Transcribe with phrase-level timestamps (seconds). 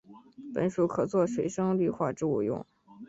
[0.51, 2.65] 本属可做水生绿化植物用。